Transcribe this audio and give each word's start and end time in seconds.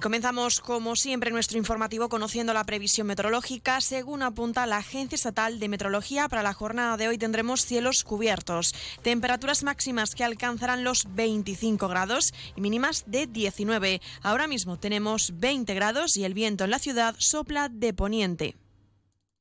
Comenzamos, 0.00 0.60
como 0.60 0.96
siempre, 0.96 1.30
nuestro 1.30 1.58
informativo 1.58 2.08
conociendo 2.08 2.54
la 2.54 2.64
previsión 2.64 3.06
meteorológica. 3.06 3.82
Según 3.82 4.22
apunta 4.22 4.66
la 4.66 4.78
Agencia 4.78 5.14
Estatal 5.14 5.60
de 5.60 5.68
Meteorología, 5.68 6.26
para 6.28 6.42
la 6.42 6.54
jornada 6.54 6.96
de 6.96 7.08
hoy 7.08 7.18
tendremos 7.18 7.66
cielos 7.66 8.02
cubiertos, 8.02 8.74
temperaturas 9.02 9.62
máximas 9.62 10.14
que 10.14 10.24
alcanzarán 10.24 10.84
los 10.84 11.06
25 11.14 11.86
grados 11.88 12.32
y 12.56 12.62
mínimas 12.62 13.04
de 13.08 13.26
19. 13.26 14.00
Ahora 14.22 14.46
mismo 14.46 14.78
tenemos 14.78 15.34
20 15.38 15.74
grados 15.74 16.16
y 16.16 16.24
el 16.24 16.32
viento 16.32 16.64
en 16.64 16.70
la 16.70 16.78
ciudad 16.78 17.14
sopla 17.18 17.68
de 17.68 17.92
poniente. 17.92 18.56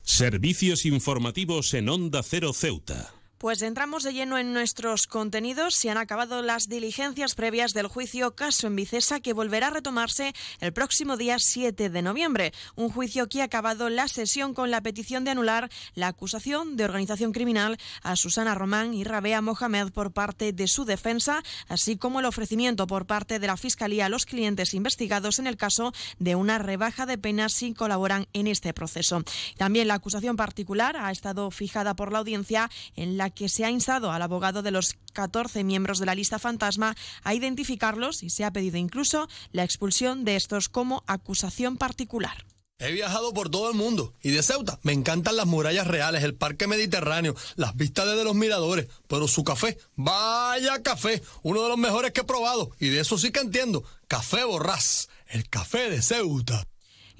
Servicios 0.01 0.85
informativos 0.85 1.73
en 1.73 1.87
Onda 1.87 2.21
Cero 2.21 2.51
Ceuta. 2.51 3.18
Pues 3.39 3.61
entramos 3.61 4.03
de 4.03 4.11
lleno 4.11 4.37
en 4.37 4.51
nuestros 4.51 5.07
contenidos. 5.07 5.73
Se 5.73 5.89
han 5.89 5.97
acabado 5.97 6.41
las 6.41 6.67
diligencias 6.67 7.35
previas 7.35 7.73
del 7.73 7.87
juicio 7.87 8.35
caso 8.35 8.67
en 8.67 8.75
Vicesa 8.75 9.21
que 9.21 9.31
volverá 9.31 9.67
a 9.67 9.69
retomarse 9.69 10.33
el 10.59 10.73
próximo 10.73 11.15
día 11.15 11.39
7 11.39 11.89
de 11.89 12.01
noviembre. 12.01 12.51
Un 12.75 12.89
juicio 12.89 13.29
que 13.29 13.41
ha 13.41 13.45
acabado 13.45 13.87
la 13.87 14.09
sesión 14.09 14.53
con 14.53 14.71
la 14.71 14.81
petición 14.81 15.23
de 15.23 15.31
anular 15.31 15.69
la 15.95 16.09
acusación 16.09 16.75
de 16.75 16.83
organización 16.83 17.31
criminal 17.31 17.77
a 18.03 18.17
Susana 18.17 18.55
Román 18.55 18.93
y 18.93 19.05
Rabea 19.05 19.39
Mohamed 19.39 19.93
por 19.93 20.11
parte 20.11 20.51
de 20.51 20.67
su 20.67 20.83
defensa, 20.83 21.41
así 21.69 21.95
como 21.95 22.19
el 22.19 22.25
ofrecimiento 22.25 22.87
por 22.87 23.05
parte 23.05 23.39
de 23.39 23.47
la 23.47 23.55
Fiscalía 23.55 24.07
a 24.07 24.09
los 24.09 24.25
clientes 24.25 24.73
investigados 24.73 25.39
en 25.39 25.47
el 25.47 25.55
caso 25.55 25.93
de 26.17 26.35
una 26.35 26.57
rebaja 26.57 27.05
de 27.05 27.17
penas 27.17 27.53
si 27.53 27.73
colaboran 27.73 28.27
en 28.33 28.47
este 28.47 28.73
proceso. 28.73 29.23
También 29.55 29.87
la 29.87 29.93
acusación 29.93 30.35
particular 30.35 30.97
ha 30.97 31.09
estado 31.09 31.49
fijada 31.51 31.95
por 31.95 32.11
la 32.11 32.19
audiencia 32.19 32.69
en 32.97 33.15
la 33.15 33.28
que 33.29 33.49
se 33.49 33.65
ha 33.65 33.69
instado 33.69 34.11
al 34.11 34.21
abogado 34.21 34.61
de 34.61 34.71
los 34.71 34.95
14 35.13 35.63
miembros 35.63 35.99
de 35.99 36.05
la 36.05 36.15
lista 36.15 36.39
fantasma 36.39 36.95
a 37.23 37.33
identificarlos 37.33 38.23
y 38.23 38.29
se 38.29 38.45
ha 38.45 38.51
pedido 38.51 38.77
incluso 38.77 39.27
la 39.51 39.63
expulsión 39.63 40.25
de 40.25 40.35
estos 40.35 40.69
como 40.69 41.03
acusación 41.07 41.77
particular. 41.77 42.45
He 42.81 42.93
viajado 42.93 43.33
por 43.33 43.49
todo 43.49 43.69
el 43.69 43.75
mundo 43.75 44.13
y 44.21 44.31
de 44.31 44.41
Ceuta 44.41 44.79
me 44.83 44.93
encantan 44.93 45.35
las 45.35 45.45
murallas 45.45 45.85
reales, 45.85 46.23
el 46.23 46.33
parque 46.33 46.65
mediterráneo, 46.65 47.35
las 47.57 47.75
vistas 47.75 48.05
desde 48.05 48.23
los 48.23 48.35
miradores, 48.35 48.87
pero 49.07 49.27
su 49.27 49.43
café, 49.43 49.77
vaya 49.97 50.81
café, 50.81 51.21
uno 51.41 51.61
de 51.61 51.67
los 51.67 51.77
mejores 51.77 52.13
que 52.13 52.21
he 52.21 52.23
probado 52.23 52.71
y 52.79 52.87
de 52.87 53.01
eso 53.01 53.17
sí 53.17 53.31
que 53.31 53.41
entiendo, 53.41 53.83
café 54.07 54.45
borrás, 54.45 55.09
el 55.27 55.49
café 55.49 55.89
de 55.89 56.01
Ceuta. 56.01 56.65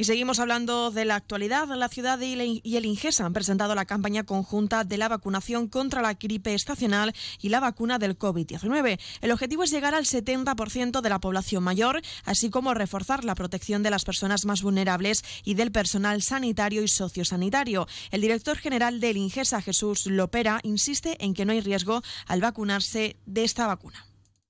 Y 0.02 0.06
seguimos 0.06 0.40
hablando 0.40 0.92
de 0.92 1.04
la 1.04 1.16
actualidad. 1.16 1.68
La 1.76 1.90
ciudad 1.90 2.18
y 2.22 2.78
el 2.78 2.86
Ingesa 2.86 3.26
han 3.26 3.34
presentado 3.34 3.76
la 3.76 3.84
campaña 3.84 4.24
conjunta 4.24 4.86
de 4.86 4.98
la 4.98 5.10
vacunación 5.10 5.68
contra 5.68 6.02
la 6.02 6.14
gripe 6.14 6.54
estacional 6.54 7.14
y 7.42 7.50
la 7.50 7.60
vacuna 7.60 8.00
del 8.00 8.18
COVID-19. 8.18 8.98
El 9.20 9.32
objetivo 9.34 9.64
es 9.64 9.72
llegar 9.72 9.96
al 9.96 10.06
70% 10.06 11.02
de 11.02 11.10
la 11.10 11.20
población 11.20 11.66
mayor, 11.66 12.02
así 12.24 12.50
como 12.50 12.74
reforzar 12.74 13.26
la 13.26 13.36
protección 13.36 13.84
de 13.84 13.90
las 13.90 14.06
personas 14.06 14.46
más 14.46 14.62
vulnerables 14.62 15.22
y 15.44 15.56
del 15.56 15.74
personal 15.74 16.22
sanitario 16.22 16.82
y 16.82 16.88
sociosanitario. 16.88 17.86
El 18.12 18.22
director 18.22 18.58
general 18.58 19.02
del 19.02 19.18
Ingesa, 19.18 19.62
Jesús 19.62 20.06
Lopera, 20.06 20.62
insiste 20.64 21.18
en 21.20 21.34
que 21.34 21.44
no 21.44 21.52
hay 21.52 21.60
riesgo 21.60 22.04
al 22.26 22.40
vacunarse 22.40 23.18
de 23.26 23.44
esta 23.44 23.68
vacuna. 23.68 24.09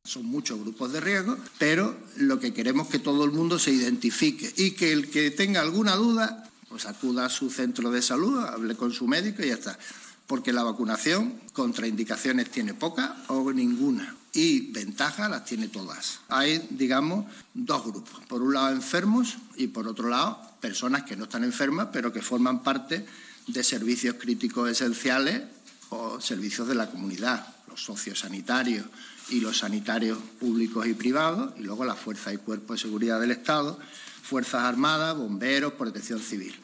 Son 0.09 0.25
muchos 0.25 0.59
grupos 0.59 0.91
de 0.91 1.01
riesgo, 1.01 1.37
pero 1.59 1.95
lo 2.17 2.39
que 2.39 2.51
queremos 2.51 2.87
es 2.87 2.93
que 2.93 2.97
todo 2.97 3.25
el 3.25 3.31
mundo 3.31 3.59
se 3.59 3.69
identifique 3.69 4.51
y 4.57 4.71
que 4.71 4.91
el 4.91 5.11
que 5.11 5.29
tenga 5.29 5.61
alguna 5.61 5.95
duda, 5.95 6.49
pues 6.67 6.87
acuda 6.87 7.25
a 7.25 7.29
su 7.29 7.51
centro 7.51 7.91
de 7.91 8.01
salud, 8.01 8.43
hable 8.43 8.73
con 8.73 8.91
su 8.91 9.05
médico 9.05 9.43
y 9.43 9.49
ya 9.49 9.53
está. 9.53 9.77
Porque 10.25 10.51
la 10.51 10.63
vacunación 10.63 11.35
contraindicaciones 11.53 12.49
tiene 12.49 12.73
pocas 12.73 13.11
o 13.27 13.53
ninguna 13.53 14.15
y 14.33 14.71
ventajas 14.71 15.29
las 15.29 15.45
tiene 15.45 15.67
todas. 15.67 16.21
Hay, 16.29 16.67
digamos, 16.71 17.27
dos 17.53 17.85
grupos. 17.85 18.25
Por 18.27 18.41
un 18.41 18.55
lado 18.55 18.71
enfermos 18.71 19.37
y 19.57 19.67
por 19.67 19.87
otro 19.87 20.09
lado 20.09 20.41
personas 20.59 21.03
que 21.03 21.17
no 21.17 21.25
están 21.25 21.43
enfermas 21.43 21.89
pero 21.93 22.11
que 22.11 22.23
forman 22.23 22.63
parte 22.63 23.05
de 23.45 23.63
servicios 23.63 24.15
críticos 24.15 24.71
esenciales 24.71 25.43
o 25.89 26.19
servicios 26.19 26.67
de 26.67 26.73
la 26.73 26.89
comunidad, 26.89 27.45
los 27.67 27.83
sociosanitarios, 27.83 28.87
y 29.31 29.41
los 29.41 29.59
sanitarios 29.59 30.17
públicos 30.39 30.87
y 30.87 30.93
privados, 30.93 31.53
y 31.57 31.63
luego 31.63 31.85
las 31.85 31.99
fuerzas 31.99 32.33
y 32.33 32.37
cuerpos 32.37 32.77
de 32.77 32.87
seguridad 32.87 33.19
del 33.19 33.31
Estado, 33.31 33.79
Fuerzas 34.21 34.63
Armadas, 34.63 35.17
bomberos, 35.17 35.73
protección 35.73 36.19
civil. 36.19 36.55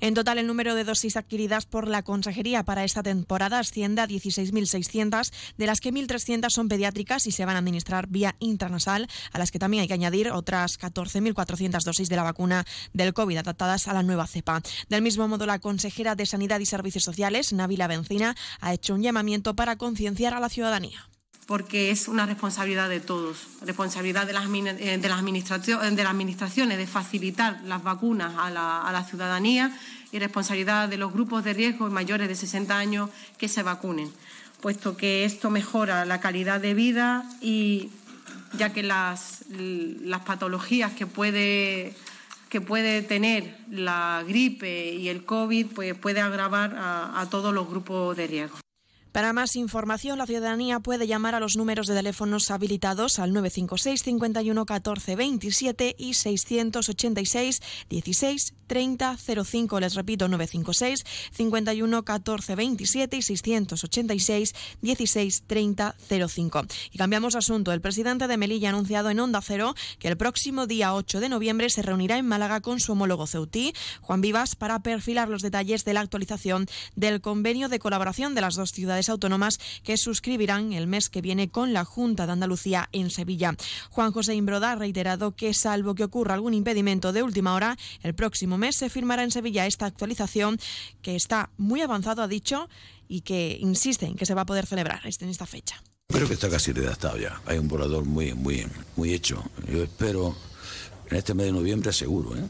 En 0.00 0.14
total, 0.14 0.38
el 0.38 0.46
número 0.46 0.76
de 0.76 0.84
dosis 0.84 1.16
adquiridas 1.16 1.66
por 1.66 1.88
la 1.88 2.04
Consejería 2.04 2.62
para 2.62 2.84
esta 2.84 3.02
temporada 3.02 3.58
asciende 3.58 4.00
a 4.00 4.06
16.600, 4.06 5.32
de 5.56 5.66
las 5.66 5.80
que 5.80 5.92
1.300 5.92 6.50
son 6.50 6.68
pediátricas 6.68 7.26
y 7.26 7.32
se 7.32 7.44
van 7.44 7.56
a 7.56 7.58
administrar 7.58 8.06
vía 8.06 8.36
intranasal, 8.38 9.08
a 9.32 9.38
las 9.38 9.50
que 9.50 9.58
también 9.58 9.82
hay 9.82 9.88
que 9.88 9.94
añadir 9.94 10.30
otras 10.30 10.78
14.400 10.78 11.82
dosis 11.82 12.08
de 12.08 12.16
la 12.16 12.22
vacuna 12.22 12.64
del 12.92 13.12
COVID 13.12 13.38
adaptadas 13.38 13.88
a 13.88 13.92
la 13.92 14.04
nueva 14.04 14.28
cepa. 14.28 14.62
Del 14.88 15.02
mismo 15.02 15.26
modo, 15.26 15.46
la 15.46 15.58
consejera 15.58 16.14
de 16.14 16.26
Sanidad 16.26 16.60
y 16.60 16.66
Servicios 16.66 17.02
Sociales, 17.02 17.52
Navila 17.52 17.88
Bencina, 17.88 18.36
ha 18.60 18.72
hecho 18.72 18.94
un 18.94 19.02
llamamiento 19.02 19.56
para 19.56 19.76
concienciar 19.76 20.32
a 20.32 20.40
la 20.40 20.48
ciudadanía 20.48 21.07
porque 21.48 21.90
es 21.90 22.08
una 22.08 22.26
responsabilidad 22.26 22.90
de 22.90 23.00
todos, 23.00 23.46
responsabilidad 23.62 24.26
de 24.26 24.34
las, 24.34 24.44
eh, 24.52 25.00
las, 25.02 25.18
administraciones 25.18 26.76
de 26.76 26.86
facilitar 26.86 27.62
las 27.64 27.82
vacunas 27.82 28.34
a 28.36 28.50
la, 28.50 29.04
ciudadanía 29.08 29.74
y 30.12 30.18
responsabilidad 30.18 30.90
de 30.90 30.98
los 30.98 31.10
grupos 31.10 31.44
de 31.44 31.54
riesgo 31.54 31.88
mayores 31.88 32.28
de 32.28 32.34
60 32.34 32.76
años 32.76 33.08
que 33.38 33.48
se 33.48 33.62
vacunen, 33.62 34.12
puesto 34.60 34.98
que 34.98 35.24
esto 35.24 35.48
mejora 35.48 36.04
la 36.04 36.20
calidad 36.20 36.60
de 36.60 36.74
vida 36.74 37.24
y 37.40 37.88
ya 38.58 38.74
que 38.74 38.82
las, 38.82 39.46
patologías 40.26 40.92
que 40.92 41.06
puede 41.06 41.96
que 42.50 42.60
puede 42.60 43.00
tener 43.00 43.56
la 43.70 44.22
gripe 44.26 44.92
y 44.92 45.08
el 45.08 45.24
COVID, 45.24 45.66
pues 45.68 45.94
puede 45.94 46.20
agravar 46.20 46.76
a 46.78 47.26
todos 47.30 47.54
los 47.54 47.68
grupos 47.68 48.16
de 48.18 48.26
riesgo. 48.26 48.58
Para 49.12 49.32
más 49.32 49.56
información, 49.56 50.18
la 50.18 50.26
ciudadanía 50.26 50.80
puede 50.80 51.06
llamar 51.06 51.34
a 51.34 51.40
los 51.40 51.56
números 51.56 51.86
de 51.86 51.94
teléfonos 51.94 52.50
habilitados 52.50 53.18
al 53.18 53.32
956 53.32 54.02
51 54.02 54.66
14 54.66 55.16
27 55.16 55.96
y 55.98 56.14
686 56.14 57.60
16 57.88 58.54
30 58.66 59.16
05. 59.16 59.80
Les 59.80 59.94
repito, 59.94 60.28
956 60.28 61.04
51 61.32 62.04
14 62.04 62.54
27 62.54 63.16
y 63.16 63.22
686 63.22 64.54
16 64.82 65.42
30 65.46 65.94
05. 66.28 66.62
Y 66.92 66.98
cambiamos 66.98 67.34
asunto. 67.34 67.72
El 67.72 67.80
presidente 67.80 68.28
de 68.28 68.36
Melilla 68.36 68.68
ha 68.68 68.72
anunciado 68.72 69.10
en 69.10 69.20
Onda 69.20 69.40
Cero 69.40 69.74
que 69.98 70.08
el 70.08 70.16
próximo 70.16 70.66
día 70.66 70.94
8 70.94 71.20
de 71.20 71.28
noviembre 71.28 71.70
se 71.70 71.82
reunirá 71.82 72.18
en 72.18 72.26
Málaga 72.26 72.60
con 72.60 72.78
su 72.78 72.92
homólogo 72.92 73.26
ceutí, 73.26 73.72
Juan 74.02 74.20
Vivas, 74.20 74.54
para 74.54 74.80
perfilar 74.80 75.28
los 75.28 75.42
detalles 75.42 75.84
de 75.84 75.94
la 75.94 76.00
actualización 76.00 76.66
del 76.94 77.20
convenio 77.20 77.68
de 77.68 77.78
colaboración 77.78 78.34
de 78.34 78.42
las 78.42 78.54
dos 78.54 78.72
ciudades 78.72 79.07
autónomas 79.08 79.58
que 79.82 79.96
suscribirán 79.96 80.72
el 80.72 80.86
mes 80.86 81.08
que 81.08 81.20
viene 81.20 81.48
con 81.48 81.72
la 81.72 81.84
Junta 81.84 82.26
de 82.26 82.32
Andalucía 82.32 82.88
en 82.92 83.10
Sevilla. 83.10 83.54
Juan 83.90 84.12
José 84.12 84.34
Imbroda 84.34 84.72
ha 84.72 84.76
reiterado 84.76 85.34
que, 85.34 85.54
salvo 85.54 85.94
que 85.94 86.04
ocurra 86.04 86.34
algún 86.34 86.54
impedimento 86.54 87.12
de 87.12 87.22
última 87.22 87.54
hora, 87.54 87.76
el 88.02 88.14
próximo 88.14 88.58
mes 88.58 88.76
se 88.76 88.88
firmará 88.88 89.22
en 89.22 89.30
Sevilla 89.30 89.66
esta 89.66 89.86
actualización 89.86 90.58
que 91.02 91.16
está 91.16 91.50
muy 91.56 91.80
avanzado, 91.80 92.22
ha 92.22 92.28
dicho, 92.28 92.68
y 93.08 93.22
que 93.22 93.58
insiste 93.60 94.06
en 94.06 94.16
que 94.16 94.26
se 94.26 94.34
va 94.34 94.42
a 94.42 94.46
poder 94.46 94.66
celebrar 94.66 95.00
en 95.04 95.28
esta 95.28 95.46
fecha. 95.46 95.82
Creo 96.08 96.26
que 96.26 96.34
está 96.34 96.48
casi 96.48 96.72
redactado 96.72 97.18
ya. 97.18 97.40
Hay 97.44 97.58
un 97.58 97.68
borrador 97.68 98.04
muy, 98.04 98.32
muy, 98.32 98.66
muy 98.96 99.12
hecho. 99.12 99.44
Yo 99.70 99.82
espero 99.82 100.34
en 101.10 101.16
este 101.16 101.34
mes 101.34 101.46
de 101.46 101.52
noviembre 101.52 101.92
seguro, 101.92 102.36
¿eh? 102.36 102.42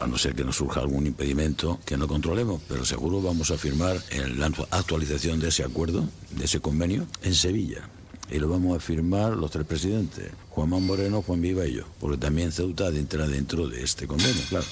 a 0.00 0.06
no 0.06 0.18
ser 0.18 0.34
que 0.34 0.44
nos 0.44 0.56
surja 0.56 0.80
algún 0.80 1.06
impedimento 1.06 1.80
que 1.84 1.96
no 1.96 2.06
controlemos, 2.06 2.60
pero 2.68 2.84
seguro 2.84 3.22
vamos 3.22 3.50
a 3.50 3.58
firmar 3.58 3.96
la 4.36 4.46
actualización 4.70 5.40
de 5.40 5.48
ese 5.48 5.64
acuerdo, 5.64 6.06
de 6.30 6.44
ese 6.44 6.60
convenio, 6.60 7.06
en 7.22 7.34
Sevilla. 7.34 7.88
Y 8.30 8.38
lo 8.38 8.48
vamos 8.48 8.76
a 8.76 8.80
firmar 8.80 9.36
los 9.36 9.50
tres 9.50 9.66
presidentes, 9.66 10.30
Juan 10.50 10.70
Moreno, 10.70 11.22
Juan 11.22 11.40
Viva 11.40 11.64
porque 12.00 12.16
también 12.18 12.52
Ceuta 12.52 12.88
entra 12.88 13.26
dentro 13.26 13.68
de 13.68 13.82
este 13.82 14.06
convenio, 14.06 14.42
claro. 14.48 14.66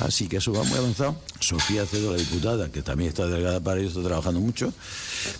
Así 0.00 0.28
que 0.28 0.36
eso 0.36 0.52
va 0.52 0.62
muy 0.64 0.78
avanzado. 0.78 1.16
Sofía 1.40 1.84
Cedo, 1.86 2.12
la 2.12 2.18
diputada, 2.18 2.70
que 2.70 2.82
también 2.82 3.08
está 3.08 3.26
delegada 3.26 3.60
para 3.60 3.80
ello, 3.80 3.88
está 3.88 4.02
trabajando 4.02 4.40
mucho, 4.40 4.72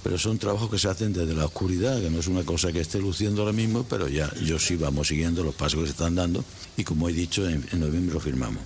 pero 0.03 0.19
son 0.19 0.39
trabajos 0.39 0.71
que 0.71 0.79
se 0.79 0.89
hacen 0.89 1.13
desde 1.13 1.35
la 1.35 1.47
oscuridad, 1.47 2.01
que 2.01 2.11
no 2.11 2.19
es 2.19 2.27
una 2.27 2.45
cosa 2.45 2.73
que 2.73 2.81
esté 2.81 2.99
luciendo 2.99 3.43
ahora 3.43 3.53
mismo, 3.53 3.85
pero 3.85 4.09
ya 4.09 4.33
yo 4.43 4.59
sí 4.59 4.77
vamos 4.77 5.09
siguiendo 5.09 5.45
los 5.45 5.55
pasos 5.55 5.81
que 5.81 5.87
se 5.87 5.93
están 5.93 6.15
dando 6.15 6.45
y 6.77 6.85
como 6.85 7.09
he 7.09 7.13
dicho, 7.13 7.49
en, 7.49 7.67
en 7.73 7.81
noviembre 7.81 8.15
lo 8.15 8.21
firmamos. 8.21 8.63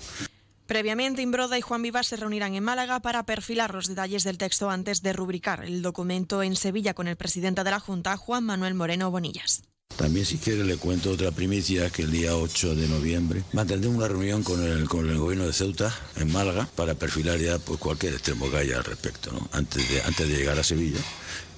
Previamente, 0.67 1.21
Imbroda 1.21 1.59
y 1.59 1.61
Juan 1.61 1.83
Vivas 1.83 2.06
se 2.06 2.17
reunirán 2.17 2.55
en 2.55 2.65
Málaga 2.65 3.00
para 3.00 3.27
perfilar 3.27 3.75
los 3.75 3.88
detalles 3.88 4.25
del 4.25 4.38
texto 4.38 4.71
antes 4.71 5.03
de 5.03 5.12
rubricar 5.12 5.65
el 5.65 5.83
documento 5.83 6.43
en 6.43 6.56
Sevilla 6.56 6.95
con 6.95 7.09
el 7.09 7.17
presidente 7.17 7.62
de 7.62 7.71
la 7.71 7.81
Junta, 7.81 8.17
Juan 8.17 8.45
Manuel 8.45 8.75
Moreno 8.75 9.11
Bonillas. 9.11 9.65
También 10.02 10.26
si 10.26 10.37
quiere 10.38 10.64
le 10.64 10.78
cuento 10.78 11.12
otra 11.12 11.31
primicia 11.31 11.88
que 11.88 12.02
el 12.02 12.10
día 12.10 12.34
8 12.34 12.75
de 12.75 12.88
noviembre 12.88 13.44
mantendremos 13.52 13.99
una 13.99 14.08
reunión 14.08 14.43
con 14.43 14.60
el, 14.60 14.88
con 14.88 15.08
el 15.08 15.16
gobierno 15.16 15.46
de 15.46 15.52
Ceuta 15.52 15.94
en 16.16 16.32
Málaga 16.32 16.69
para 16.75 16.96
perfilar 16.96 17.38
ya 17.38 17.60
pues, 17.60 17.78
cualquier 17.78 18.14
extremo 18.14 18.50
que 18.50 18.56
haya 18.56 18.78
al 18.78 18.84
respecto, 18.84 19.31
¿no? 19.31 19.49
antes, 19.52 19.88
de, 19.88 20.02
antes 20.02 20.28
de 20.28 20.37
llegar 20.37 20.58
a 20.58 20.64
Sevilla 20.64 20.99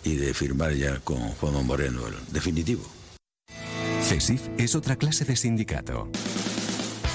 y 0.05 0.17
de 0.17 0.35
firmar 0.35 0.75
ya 0.75 1.01
con 1.01 1.17
Juan 1.17 1.65
Moreno 1.65 2.07
el 2.07 2.17
definitivo. 2.35 2.85
CESIF 4.03 4.43
es 4.59 4.75
otra 4.75 4.97
clase 4.97 5.25
de 5.25 5.37
sindicato. 5.37 6.11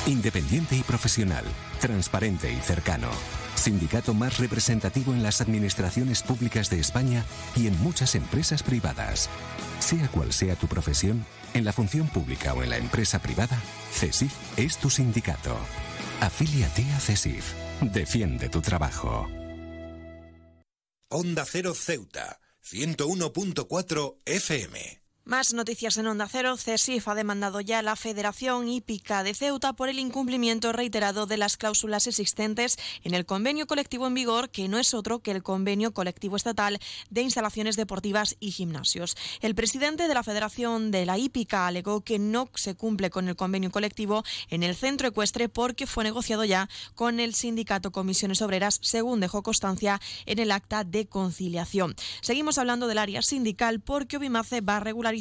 Independiente 0.07 0.77
y 0.77 0.81
profesional, 0.81 1.45
transparente 1.79 2.51
y 2.51 2.59
cercano. 2.61 3.11
Sindicato 3.59 4.13
más 4.13 4.39
representativo 4.39 5.13
en 5.13 5.21
las 5.21 5.41
administraciones 5.41 6.23
públicas 6.23 6.69
de 6.69 6.79
España 6.79 7.25
y 7.55 7.67
en 7.67 7.77
muchas 7.81 8.15
empresas 8.15 8.63
privadas. 8.63 9.29
Sea 9.79 10.07
cual 10.07 10.31
sea 10.31 10.55
tu 10.55 10.67
profesión, 10.67 11.25
en 11.53 11.65
la 11.65 11.73
función 11.73 12.07
pública 12.07 12.53
o 12.53 12.63
en 12.63 12.69
la 12.69 12.77
empresa 12.77 13.19
privada, 13.19 13.61
CESIF 13.91 14.33
es 14.57 14.77
tu 14.77 14.89
sindicato. 14.89 15.57
Afíliate 16.21 16.83
a 16.93 16.99
CESIF. 16.99 17.53
Defiende 17.81 18.49
tu 18.49 18.61
trabajo. 18.61 19.27
Onda 21.09 21.43
Cero 21.45 21.73
Ceuta, 21.73 22.39
101.4 22.63 24.17
FM. 24.25 25.01
Más 25.29 25.53
noticias 25.53 25.95
en 25.97 26.07
Onda 26.07 26.27
Cero. 26.27 26.57
CESIF 26.57 27.07
ha 27.07 27.13
demandado 27.13 27.61
ya 27.61 27.77
a 27.77 27.81
la 27.83 27.95
Federación 27.95 28.67
Hípica 28.67 29.21
de 29.21 29.35
Ceuta 29.35 29.73
por 29.73 29.87
el 29.87 29.99
incumplimiento 29.99 30.73
reiterado 30.73 31.27
de 31.27 31.37
las 31.37 31.55
cláusulas 31.55 32.07
existentes 32.07 32.77
en 33.03 33.13
el 33.13 33.27
convenio 33.27 33.67
colectivo 33.67 34.07
en 34.07 34.15
vigor, 34.15 34.49
que 34.49 34.67
no 34.67 34.79
es 34.79 34.95
otro 34.95 35.19
que 35.19 35.29
el 35.29 35.43
convenio 35.43 35.93
colectivo 35.93 36.35
estatal 36.35 36.79
de 37.11 37.21
instalaciones 37.21 37.75
deportivas 37.75 38.37
y 38.39 38.49
gimnasios. 38.49 39.15
El 39.41 39.53
presidente 39.53 40.07
de 40.07 40.13
la 40.15 40.23
Federación 40.23 40.89
de 40.89 41.05
la 41.05 41.19
Hípica 41.19 41.67
alegó 41.67 42.01
que 42.01 42.17
no 42.17 42.49
se 42.55 42.73
cumple 42.73 43.11
con 43.11 43.29
el 43.29 43.35
convenio 43.35 43.69
colectivo 43.69 44.23
en 44.49 44.63
el 44.63 44.75
centro 44.75 45.09
ecuestre 45.09 45.47
porque 45.47 45.85
fue 45.85 46.05
negociado 46.05 46.43
ya 46.43 46.69
con 46.95 47.19
el 47.19 47.35
sindicato 47.35 47.91
Comisiones 47.91 48.41
Obreras, 48.41 48.79
según 48.81 49.19
dejó 49.19 49.43
constancia 49.43 50.01
en 50.25 50.39
el 50.39 50.49
acta 50.51 50.83
de 50.83 51.05
conciliación. 51.05 51.93
Seguimos 52.21 52.57
hablando 52.57 52.87
del 52.87 52.97
área 52.97 53.21
sindical 53.21 53.79
porque 53.79 54.17
Obimace 54.17 54.61
va 54.61 54.77
a 54.77 54.79
regularizar 54.79 55.18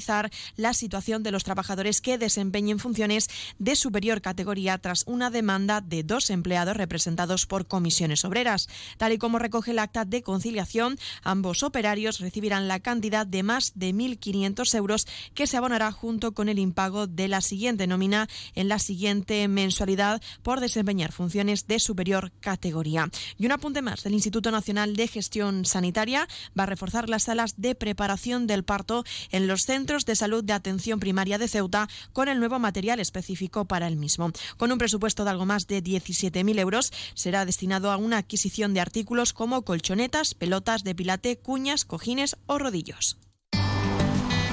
la 0.56 0.74
situación 0.74 1.22
de 1.22 1.30
los 1.30 1.44
trabajadores 1.44 2.00
que 2.00 2.18
desempeñen 2.18 2.78
funciones 2.78 3.28
de 3.58 3.76
superior 3.76 4.20
categoría 4.20 4.78
tras 4.78 5.04
una 5.06 5.30
demanda 5.30 5.80
de 5.80 6.02
dos 6.02 6.30
empleados 6.30 6.76
representados 6.76 7.46
por 7.46 7.66
comisiones 7.66 8.24
obreras. 8.24 8.68
Tal 8.96 9.12
y 9.12 9.18
como 9.18 9.38
recoge 9.38 9.72
el 9.72 9.78
acta 9.78 10.04
de 10.04 10.22
conciliación, 10.22 10.98
ambos 11.22 11.62
operarios 11.62 12.20
recibirán 12.20 12.68
la 12.68 12.80
cantidad 12.80 13.26
de 13.26 13.42
más 13.42 13.72
de 13.74 13.92
1.500 13.92 14.74
euros 14.76 15.06
que 15.34 15.46
se 15.46 15.56
abonará 15.56 15.92
junto 15.92 16.32
con 16.32 16.48
el 16.48 16.58
impago 16.58 17.06
de 17.06 17.28
la 17.28 17.40
siguiente 17.40 17.86
nómina 17.86 18.28
en 18.54 18.68
la 18.68 18.78
siguiente 18.78 19.48
mensualidad 19.48 20.22
por 20.42 20.60
desempeñar 20.60 21.12
funciones 21.12 21.66
de 21.66 21.78
superior 21.78 22.32
categoría. 22.40 23.10
Y 23.36 23.46
un 23.46 23.52
apunte 23.52 23.82
más, 23.82 24.06
el 24.06 24.14
Instituto 24.14 24.50
Nacional 24.50 24.96
de 24.96 25.08
Gestión 25.08 25.64
Sanitaria 25.64 26.28
va 26.58 26.64
a 26.64 26.66
reforzar 26.66 27.08
las 27.08 27.24
salas 27.24 27.54
de 27.56 27.74
preparación 27.74 28.46
del 28.46 28.64
parto 28.64 29.04
en 29.30 29.46
los 29.46 29.62
centros 29.62 29.77
centros 29.78 30.04
de 30.04 30.16
salud 30.16 30.42
de 30.42 30.54
atención 30.54 30.98
primaria 30.98 31.38
de 31.38 31.46
Ceuta 31.46 31.88
con 32.12 32.26
el 32.26 32.40
nuevo 32.40 32.58
material 32.58 32.98
específico 32.98 33.64
para 33.66 33.86
el 33.86 33.94
mismo. 33.94 34.32
Con 34.56 34.72
un 34.72 34.78
presupuesto 34.78 35.22
de 35.22 35.30
algo 35.30 35.46
más 35.46 35.68
de 35.68 35.84
17.000 35.84 36.58
euros, 36.58 36.92
será 37.14 37.44
destinado 37.44 37.92
a 37.92 37.96
una 37.96 38.18
adquisición 38.18 38.74
de 38.74 38.80
artículos 38.80 39.32
como 39.32 39.62
colchonetas, 39.62 40.34
pelotas 40.34 40.82
de 40.82 40.96
pilate, 40.96 41.38
cuñas, 41.38 41.84
cojines 41.84 42.36
o 42.46 42.58
rodillos. 42.58 43.18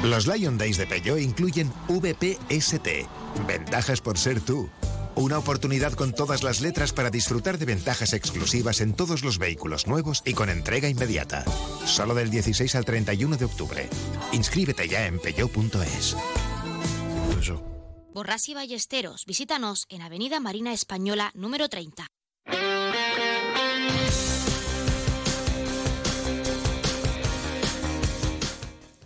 Los 0.04 0.28
Lion 0.28 0.60
Days 0.60 0.78
de 0.78 0.86
Peugeot 0.86 1.20
incluyen 1.20 1.74
VPST, 1.88 2.88
ventajas 3.48 4.02
por 4.02 4.20
ser 4.20 4.40
tú. 4.42 4.70
Una 5.16 5.38
oportunidad 5.38 5.94
con 5.94 6.14
todas 6.14 6.44
las 6.44 6.60
letras 6.60 6.92
para 6.92 7.10
disfrutar 7.10 7.58
de 7.58 7.66
ventajas 7.66 8.12
exclusivas 8.12 8.82
en 8.82 8.94
todos 8.94 9.24
los 9.24 9.38
vehículos 9.38 9.88
nuevos 9.88 10.22
y 10.26 10.34
con 10.34 10.50
entrega 10.50 10.90
inmediata. 10.90 11.46
Solo 11.86 12.14
del 12.16 12.30
16 12.30 12.76
al 12.76 12.84
31 12.84 13.38
de 13.38 13.46
octubre. 13.46 13.90
Inscríbete 14.34 14.90
ya 14.90 15.06
en 15.08 15.20
peyo.es. 15.20 16.18
Borras 18.14 18.48
y 18.48 18.54
Ballesteros, 18.54 19.26
visítanos 19.26 19.86
en 19.90 20.02
Avenida 20.02 20.40
Marina 20.40 20.74
Española 20.74 21.32
número 21.34 21.68
30. 21.70 22.08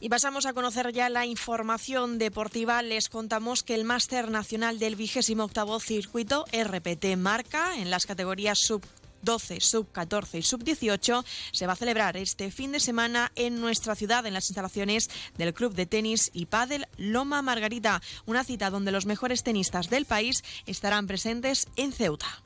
Pasamos 0.09 0.47
a 0.47 0.53
conocer 0.53 0.91
ya 0.91 1.07
la 1.07 1.27
información 1.27 2.17
deportiva. 2.17 2.81
Les 2.81 3.09
contamos 3.09 3.61
que 3.61 3.75
el 3.75 3.83
Máster 3.83 4.31
Nacional 4.31 4.79
del 4.79 4.95
vigésimo 4.95 5.43
octavo 5.43 5.79
circuito 5.79 6.45
RPT 6.51 7.15
Marca 7.15 7.77
en 7.77 7.91
las 7.91 8.07
categorías 8.07 8.57
sub 8.57 8.83
12, 9.21 9.61
sub 9.61 9.91
14 9.91 10.39
y 10.39 10.41
sub 10.41 10.63
18 10.63 11.23
se 11.51 11.67
va 11.67 11.73
a 11.73 11.75
celebrar 11.75 12.17
este 12.17 12.49
fin 12.49 12.71
de 12.71 12.79
semana 12.79 13.31
en 13.35 13.61
nuestra 13.61 13.93
ciudad 13.93 14.25
en 14.25 14.33
las 14.33 14.49
instalaciones 14.49 15.11
del 15.37 15.53
Club 15.53 15.75
de 15.75 15.85
Tenis 15.85 16.31
y 16.33 16.47
Pádel 16.47 16.87
Loma 16.97 17.43
Margarita, 17.43 18.01
una 18.25 18.43
cita 18.43 18.71
donde 18.71 18.91
los 18.91 19.05
mejores 19.05 19.43
tenistas 19.43 19.91
del 19.91 20.05
país 20.05 20.43
estarán 20.65 21.05
presentes 21.05 21.67
en 21.75 21.91
Ceuta. 21.91 22.41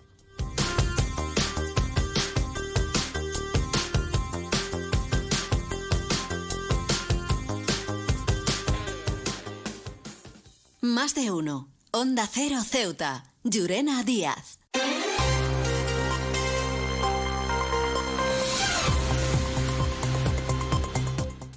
Más 10.86 11.16
de 11.16 11.32
uno. 11.32 11.70
Onda 11.92 12.28
Cero 12.30 12.58
Ceuta. 12.62 13.24
Llurena 13.46 14.04
Díaz. 14.04 14.60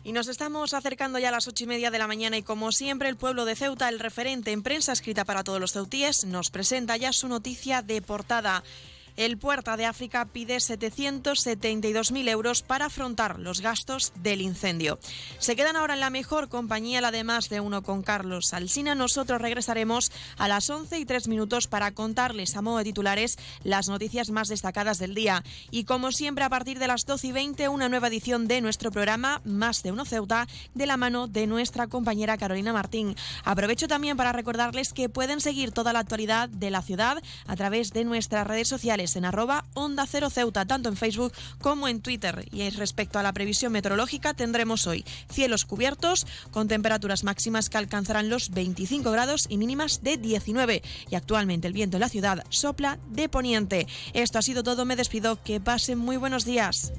Y 0.04 0.12
nos 0.12 0.28
estamos 0.28 0.74
acercando 0.74 1.18
ya 1.18 1.30
a 1.30 1.32
las 1.32 1.48
ocho 1.48 1.64
y 1.64 1.66
media 1.66 1.90
de 1.90 1.98
la 1.98 2.06
mañana 2.06 2.36
y 2.36 2.44
como 2.44 2.70
siempre 2.70 3.08
el 3.08 3.16
pueblo 3.16 3.44
de 3.44 3.56
Ceuta, 3.56 3.88
el 3.88 3.98
referente 3.98 4.52
en 4.52 4.62
prensa 4.62 4.92
escrita 4.92 5.24
para 5.24 5.42
todos 5.42 5.58
los 5.58 5.72
ceutíes, 5.72 6.24
nos 6.24 6.50
presenta 6.50 6.96
ya 6.96 7.12
su 7.12 7.26
noticia 7.26 7.82
de 7.82 8.00
portada. 8.02 8.62
El 9.16 9.38
Puerta 9.38 9.78
de 9.78 9.86
África 9.86 10.26
pide 10.26 10.56
772.000 10.56 12.28
euros 12.28 12.62
para 12.62 12.86
afrontar 12.86 13.38
los 13.38 13.62
gastos 13.62 14.12
del 14.22 14.42
incendio. 14.42 14.98
Se 15.38 15.56
quedan 15.56 15.76
ahora 15.76 15.94
en 15.94 16.00
la 16.00 16.10
mejor 16.10 16.50
compañía, 16.50 17.00
la 17.00 17.10
de 17.10 17.24
más 17.24 17.48
de 17.48 17.60
uno 17.60 17.82
con 17.82 18.02
Carlos 18.02 18.52
Alsina. 18.52 18.94
Nosotros 18.94 19.40
regresaremos 19.40 20.12
a 20.36 20.48
las 20.48 20.68
11 20.68 20.98
y 20.98 21.06
3 21.06 21.28
minutos 21.28 21.66
para 21.66 21.92
contarles 21.92 22.56
a 22.56 22.62
modo 22.62 22.76
de 22.78 22.84
titulares 22.84 23.38
las 23.64 23.88
noticias 23.88 24.30
más 24.30 24.48
destacadas 24.48 24.98
del 24.98 25.14
día. 25.14 25.42
Y 25.70 25.84
como 25.84 26.12
siempre, 26.12 26.44
a 26.44 26.50
partir 26.50 26.78
de 26.78 26.88
las 26.88 27.06
12 27.06 27.28
y 27.28 27.32
20, 27.32 27.68
una 27.68 27.88
nueva 27.88 28.08
edición 28.08 28.46
de 28.48 28.60
nuestro 28.60 28.90
programa 28.90 29.40
Más 29.44 29.82
de 29.82 29.92
uno 29.92 30.04
Ceuta, 30.04 30.46
de 30.74 30.86
la 30.86 30.98
mano 30.98 31.26
de 31.26 31.46
nuestra 31.46 31.86
compañera 31.86 32.36
Carolina 32.36 32.74
Martín. 32.74 33.16
Aprovecho 33.44 33.88
también 33.88 34.18
para 34.18 34.32
recordarles 34.32 34.92
que 34.92 35.08
pueden 35.08 35.40
seguir 35.40 35.72
toda 35.72 35.94
la 35.94 36.00
actualidad 36.00 36.50
de 36.50 36.70
la 36.70 36.82
ciudad 36.82 37.22
a 37.46 37.56
través 37.56 37.94
de 37.94 38.04
nuestras 38.04 38.46
redes 38.46 38.68
sociales 38.68 39.05
en 39.14 39.24
arroba 39.24 39.64
Onda 39.74 40.06
Cero 40.06 40.30
Ceuta, 40.30 40.64
tanto 40.64 40.88
en 40.88 40.96
Facebook 40.96 41.32
como 41.60 41.86
en 41.86 42.00
Twitter. 42.00 42.48
Y 42.50 42.68
respecto 42.70 43.18
a 43.18 43.22
la 43.22 43.32
previsión 43.32 43.72
meteorológica, 43.72 44.34
tendremos 44.34 44.86
hoy 44.86 45.04
cielos 45.30 45.64
cubiertos 45.64 46.26
con 46.50 46.66
temperaturas 46.66 47.22
máximas 47.22 47.70
que 47.70 47.78
alcanzarán 47.78 48.28
los 48.28 48.50
25 48.50 49.10
grados 49.12 49.46
y 49.48 49.58
mínimas 49.58 50.02
de 50.02 50.16
19. 50.16 50.82
Y 51.10 51.14
actualmente 51.14 51.68
el 51.68 51.74
viento 51.74 51.98
en 51.98 52.00
la 52.00 52.08
ciudad 52.08 52.44
sopla 52.48 52.98
de 53.10 53.28
poniente. 53.28 53.86
Esto 54.14 54.38
ha 54.38 54.42
sido 54.42 54.62
todo, 54.62 54.84
me 54.84 54.96
despido, 54.96 55.42
que 55.42 55.60
pasen 55.60 55.98
muy 55.98 56.16
buenos 56.16 56.44
días. 56.44 56.92